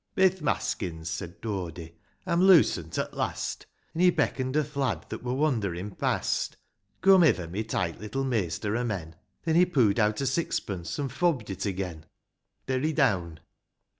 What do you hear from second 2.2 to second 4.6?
I'm losen't at last!" An' he beckon't